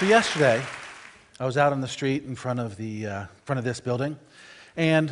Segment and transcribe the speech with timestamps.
[0.00, 0.62] So yesterday,
[1.38, 4.18] I was out on the street in front of the uh, front of this building,
[4.74, 5.10] and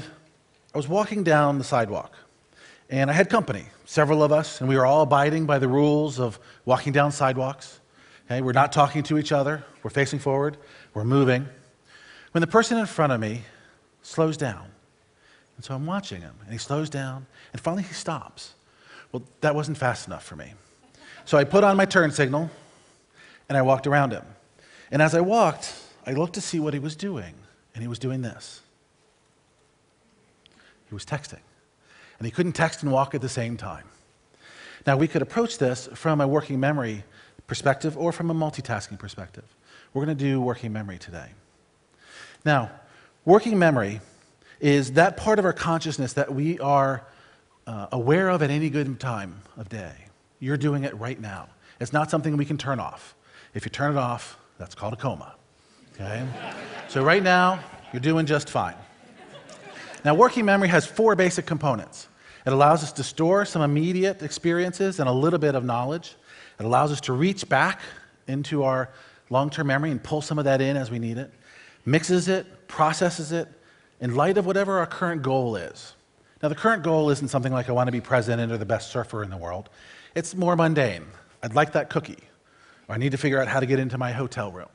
[0.75, 2.17] I was walking down the sidewalk,
[2.89, 6.19] and I had company, several of us, and we were all abiding by the rules
[6.19, 7.81] of walking down sidewalks.
[8.25, 9.63] Okay, we're not talking to each other.
[9.83, 10.57] We're facing forward.
[10.95, 11.47] We're moving.
[12.33, 13.43] When the person in front of me
[14.01, 14.71] slows down,
[15.57, 18.55] and so I'm watching him, and he slows down, and finally he stops.
[19.13, 20.55] Well, that wasn't fast enough for me.
[21.27, 22.49] So I put on my turn signal,
[23.51, 24.25] and I walked around him.
[24.91, 25.75] And as I walked,
[26.07, 27.35] I looked to see what he was doing,
[27.75, 28.63] and he was doing this.
[30.89, 31.41] He was texting.
[32.19, 33.85] And he couldn't text and walk at the same time.
[34.87, 37.05] Now, we could approach this from a working memory
[37.47, 39.45] perspective or from a multitasking perspective.
[39.93, 41.29] We're going to do working memory today.
[42.45, 42.71] Now,
[43.25, 44.01] working memory
[44.61, 47.05] is that part of our consciousness that we are
[47.67, 49.93] uh, aware of at any given time of day.
[50.41, 51.49] You're doing it right now.
[51.81, 53.15] It's not something we can turn off.
[53.55, 55.35] If you turn it off, that's called a coma.
[55.95, 56.27] Okay?
[56.89, 57.61] so right now,
[57.93, 58.77] you're doing just fine.
[60.05, 62.09] Now, working memory has four basic components.
[62.47, 66.17] It allows us to store some immediate experiences and a little bit of knowledge.
[66.59, 67.81] It allows us to reach back
[68.27, 68.91] into our
[69.31, 71.33] long term memory and pull some of that in as we need it,
[71.85, 73.49] mixes it, processes it
[74.01, 75.95] in light of whatever our current goal is.
[76.43, 78.93] Now, the current goal isn't something like I want to be president or the best
[78.93, 79.71] surfer in the world.
[80.15, 81.05] It's more mundane.
[81.43, 82.19] I'd like that cookie,
[82.89, 84.69] or I need to figure out how to get into my hotel room.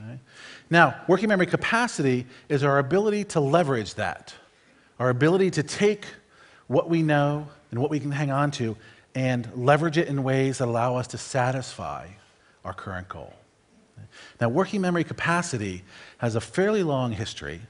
[0.00, 0.18] Okay?
[0.70, 4.34] Now, working memory capacity is our ability to leverage that,
[4.98, 6.06] our ability to take
[6.66, 8.76] what we know and what we can hang on to
[9.14, 12.06] and leverage it in ways that allow us to satisfy
[12.64, 13.32] our current goal.
[14.40, 15.82] Now, working memory capacity
[16.18, 17.60] has a fairly long history,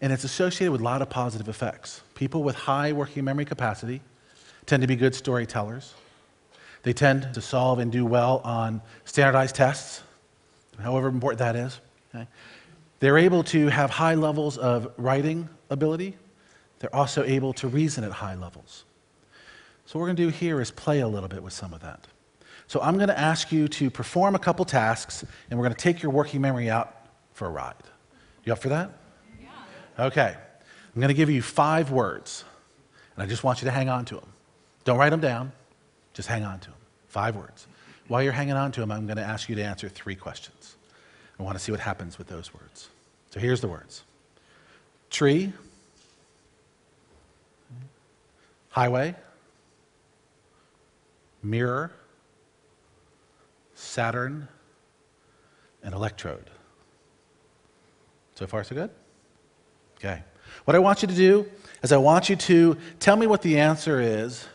[0.00, 2.02] and it's associated with a lot of positive effects.
[2.14, 4.00] People with high working memory capacity
[4.66, 5.94] tend to be good storytellers.
[6.82, 10.02] They tend to solve and do well on standardized tests,
[10.80, 11.80] however important that is.
[12.14, 12.26] Okay?
[13.00, 16.16] They're able to have high levels of writing ability.
[16.78, 18.84] They're also able to reason at high levels.
[19.86, 21.80] So, what we're going to do here is play a little bit with some of
[21.80, 22.06] that.
[22.66, 25.82] So, I'm going to ask you to perform a couple tasks, and we're going to
[25.82, 26.94] take your working memory out
[27.32, 27.74] for a ride.
[28.44, 28.90] You up for that?
[29.40, 30.04] Yeah.
[30.06, 30.36] Okay.
[30.94, 32.44] I'm going to give you five words,
[33.14, 34.32] and I just want you to hang on to them.
[34.84, 35.52] Don't write them down,
[36.14, 36.78] just hang on to them.
[37.08, 37.66] Five words.
[38.08, 40.76] While you're hanging on to them, I'm going to ask you to answer three questions.
[41.38, 42.88] I want to see what happens with those words.
[43.30, 44.02] So here's the words
[45.10, 45.52] tree,
[48.70, 49.14] highway,
[51.42, 51.92] mirror,
[53.74, 54.48] Saturn,
[55.82, 56.50] and electrode.
[58.34, 58.90] So far, so good?
[59.96, 60.22] Okay.
[60.64, 61.46] What I want you to do
[61.82, 64.46] is I want you to tell me what the answer is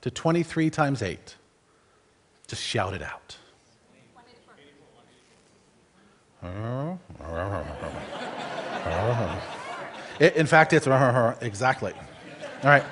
[0.00, 1.36] to 23 times 8.
[2.46, 3.36] Just shout it out.
[10.20, 10.86] In fact, it's
[11.40, 11.92] exactly.
[12.62, 12.84] All right.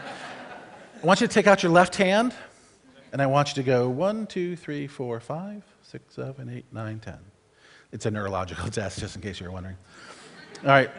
[1.02, 2.34] I want you to take out your left hand,
[3.12, 6.98] and I want you to go one, two, three, four, five, six, seven, eight, nine,
[6.98, 7.18] ten.
[7.92, 9.76] It's a neurological test, just in case you were wondering.
[10.62, 10.90] All right.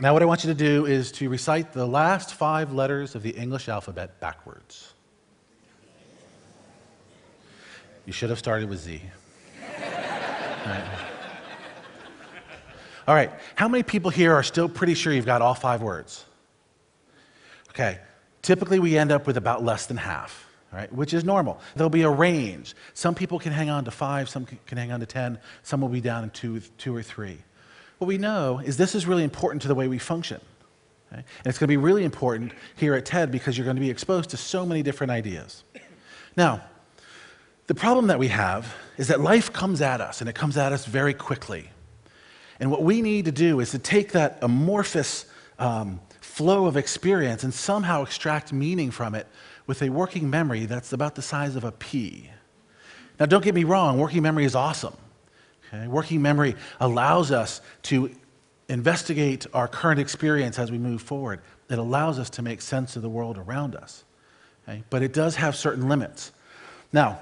[0.00, 3.22] Now, what I want you to do is to recite the last five letters of
[3.22, 4.94] the English alphabet backwards.
[8.08, 9.02] You should have started with Z.
[9.60, 10.84] All right.
[13.06, 13.30] All right.
[13.54, 16.24] How many people here are still pretty sure you've got all five words?
[17.68, 17.98] Okay.
[18.40, 20.90] Typically, we end up with about less than half, right?
[20.90, 21.60] which is normal.
[21.76, 22.74] There'll be a range.
[22.94, 25.90] Some people can hang on to five, some can hang on to 10, some will
[25.90, 27.36] be down in two, two or three.
[27.98, 30.40] What we know is this is really important to the way we function.
[31.12, 31.20] Okay?
[31.20, 33.90] And it's going to be really important here at TED because you're going to be
[33.90, 35.62] exposed to so many different ideas.
[36.38, 36.62] Now,
[37.68, 40.72] the problem that we have is that life comes at us, and it comes at
[40.72, 41.70] us very quickly.
[42.58, 45.26] And what we need to do is to take that amorphous
[45.58, 49.26] um, flow of experience and somehow extract meaning from it
[49.66, 52.30] with a working memory that's about the size of a pea.
[53.20, 54.96] Now, don't get me wrong, working memory is awesome.
[55.68, 55.86] Okay?
[55.88, 58.10] Working memory allows us to
[58.68, 61.40] investigate our current experience as we move forward.
[61.68, 64.04] It allows us to make sense of the world around us.
[64.66, 64.84] Okay?
[64.88, 66.32] But it does have certain limits.
[66.92, 67.18] Now,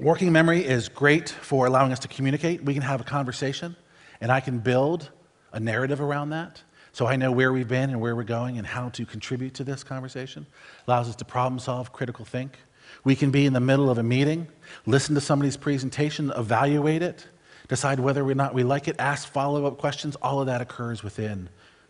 [0.00, 2.64] working memory is great for allowing us to communicate.
[2.64, 3.76] We can have a conversation
[4.20, 5.10] and I can build
[5.52, 6.62] a narrative around that.
[6.92, 9.64] So I know where we've been and where we're going and how to contribute to
[9.64, 10.46] this conversation.
[10.88, 12.58] Allows us to problem solve, critical think.
[13.04, 14.48] We can be in the middle of a meeting,
[14.86, 17.28] listen to somebody's presentation, evaluate it,
[17.68, 20.16] decide whether or not we like it, ask follow up questions.
[20.16, 21.48] All of that occurs within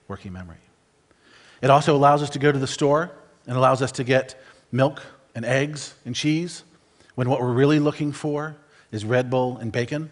[0.08, 0.58] working memory.
[1.62, 3.12] It also allows us to go to the store
[3.46, 4.38] and allows us to get
[4.72, 5.02] milk
[5.34, 6.64] and eggs and cheese
[7.14, 8.56] when what we're really looking for
[8.92, 10.10] is Red Bull and bacon.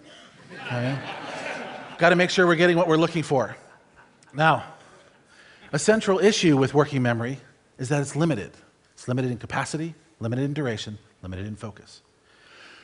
[0.53, 0.99] Oh, okay?
[1.99, 3.57] Got to make sure we're getting what we're looking for.
[4.33, 4.65] Now,
[5.73, 7.39] a central issue with working memory
[7.79, 8.53] is that it's limited.
[8.95, 12.03] It's limited in capacity, limited in duration, limited in focus.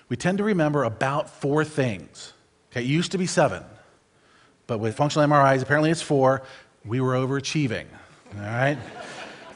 [0.08, 2.32] We tend to remember about four things.
[2.70, 3.62] Okay, it used to be seven,
[4.66, 6.42] but with functional MRIs, apparently it's four.
[6.84, 7.86] We were overachieving.
[8.36, 8.78] All right?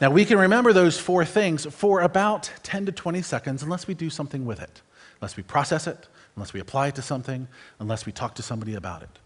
[0.01, 3.93] Now, we can remember those four things for about 10 to 20 seconds unless we
[3.93, 4.81] do something with it,
[5.19, 7.47] unless we process it, unless we apply it to something,
[7.79, 9.19] unless we talk to somebody about it.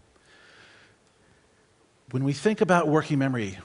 [2.10, 3.58] When we think about working memory,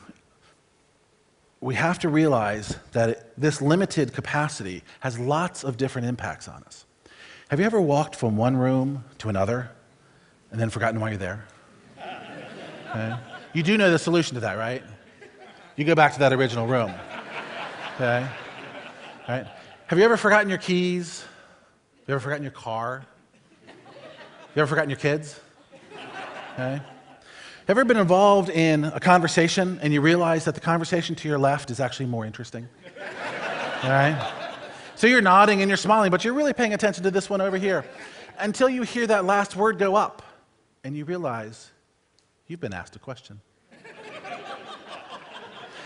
[1.62, 6.64] we have to realize that it, this limited capacity has lots of different impacts on
[6.64, 6.86] us.
[7.50, 9.72] Have you ever walked from one room to another
[10.52, 11.46] and then forgotten why you're there?
[12.90, 13.16] Okay.
[13.54, 14.82] You do know the solution to that, right?
[15.80, 16.94] You go back to that original room.
[17.96, 18.28] Okay?
[19.30, 19.48] Right?
[19.88, 21.22] Have you ever forgotten your keys?
[21.22, 23.06] Have you ever forgotten your car?
[23.66, 23.86] Have
[24.56, 25.40] You ever forgotten your kids?
[26.56, 26.82] Okay?
[27.70, 31.72] Ever been involved in a conversation and you realize that the conversation to your left
[31.72, 32.68] is actually more interesting?
[33.82, 34.34] All right?
[34.96, 37.58] So you're nodding and you're smiling, but you're really paying attention to this one over
[37.58, 37.86] here
[38.38, 40.24] until you hear that last word go up
[40.84, 41.72] and you realize
[42.48, 43.40] you've been asked a question.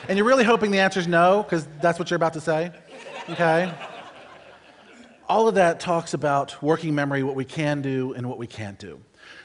[0.07, 2.71] And you're really hoping the answer is no, because that's what you're about to say.
[3.29, 3.73] Okay?
[5.29, 8.77] All of that talks about working memory, what we can do and what we can't
[8.77, 8.99] do.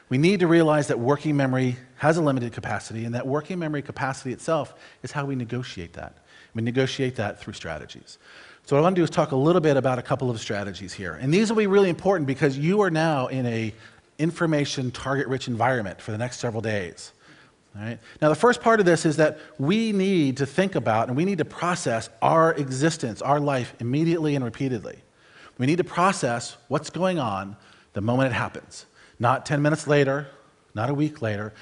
[0.09, 3.83] We need to realize that working memory has a limited capacity, and that working memory
[3.83, 6.17] capacity itself is how we negotiate that.
[6.55, 8.19] We negotiate that through strategies.
[8.65, 10.41] So, what I want to do is talk a little bit about a couple of
[10.41, 11.15] strategies here.
[11.15, 13.73] And these will be really important because you are now in a
[14.19, 17.13] information target rich environment for the next several days.
[17.75, 17.99] Right?
[18.21, 21.25] Now, the first part of this is that we need to think about and we
[21.25, 24.99] need to process our existence, our life, immediately and repeatedly.
[25.59, 27.57] We need to process what's going on
[27.93, 28.87] the moment it happens,
[29.19, 30.29] not 10 minutes later,
[30.75, 31.53] not a week later,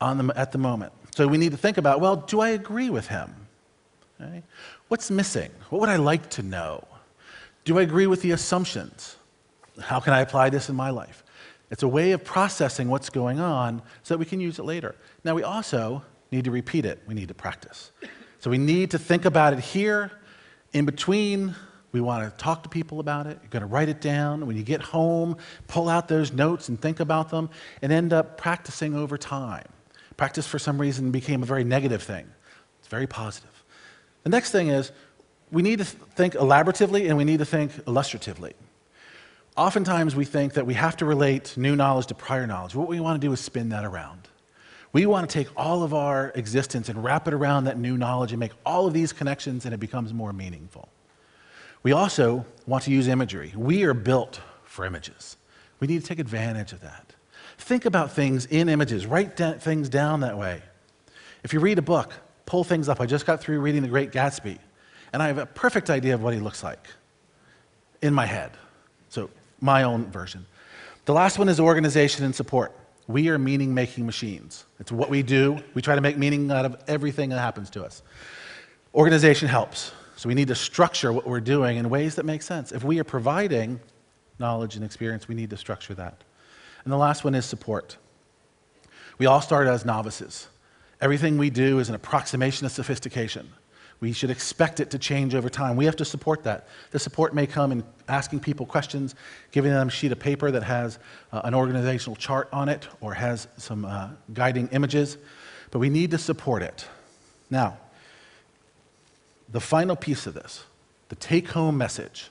[0.00, 0.92] on the, at the moment.
[1.14, 3.34] So we need to think about well, do I agree with him?
[4.20, 4.42] Okay?
[4.88, 5.50] What's missing?
[5.70, 6.86] What would I like to know?
[7.64, 9.16] Do I agree with the assumptions?
[9.80, 11.21] How can I apply this in my life?
[11.72, 14.94] It's a way of processing what's going on so that we can use it later.
[15.24, 17.92] Now, we also need to repeat it, we need to practice.
[18.40, 20.12] So we need to think about it here.
[20.74, 21.54] In between,
[21.90, 23.38] we want to talk to people about it.
[23.40, 24.46] You're going to write it down.
[24.46, 27.48] When you get home, pull out those notes and think about them
[27.80, 29.66] and end up practicing over time.
[30.18, 32.26] Practice, for some reason, became a very negative thing.
[32.80, 33.64] It's very positive.
[34.24, 34.92] The next thing is
[35.50, 38.52] we need to think elaboratively and we need to think illustratively.
[39.56, 42.74] Oftentimes, we think that we have to relate new knowledge to prior knowledge.
[42.74, 44.28] What we want to do is spin that around.
[44.94, 48.32] We want to take all of our existence and wrap it around that new knowledge
[48.32, 50.88] and make all of these connections, and it becomes more meaningful.
[51.82, 53.52] We also want to use imagery.
[53.56, 55.36] We are built for images.
[55.80, 57.14] We need to take advantage of that.
[57.58, 60.62] Think about things in images, write things down that way.
[61.44, 62.12] If you read a book,
[62.46, 63.00] pull things up.
[63.00, 64.58] I just got through reading The Great Gatsby,
[65.12, 66.86] and I have a perfect idea of what he looks like
[68.00, 68.52] in my head.
[69.08, 69.28] So,
[69.62, 70.44] my own version.
[71.06, 72.76] The last one is organization and support.
[73.06, 74.64] We are meaning making machines.
[74.78, 75.58] It's what we do.
[75.74, 78.02] We try to make meaning out of everything that happens to us.
[78.94, 79.92] Organization helps.
[80.16, 82.70] So we need to structure what we're doing in ways that make sense.
[82.70, 83.80] If we are providing
[84.38, 86.22] knowledge and experience, we need to structure that.
[86.84, 87.96] And the last one is support.
[89.18, 90.48] We all start as novices.
[91.00, 93.48] Everything we do is an approximation of sophistication.
[94.02, 95.76] We should expect it to change over time.
[95.76, 96.66] We have to support that.
[96.90, 99.14] The support may come in asking people questions,
[99.52, 100.98] giving them a sheet of paper that has
[101.30, 105.18] uh, an organizational chart on it or has some uh, guiding images,
[105.70, 106.84] but we need to support it.
[107.48, 107.78] Now,
[109.48, 110.64] the final piece of this,
[111.08, 112.28] the take home message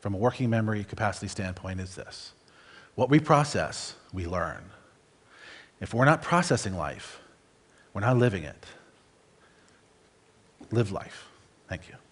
[0.00, 2.34] from a working memory capacity standpoint is this
[2.96, 4.62] what we process, we learn.
[5.80, 7.18] If we're not processing life,
[7.94, 8.66] we're not living it.
[10.74, 11.28] Live life.
[11.68, 12.03] Thank you.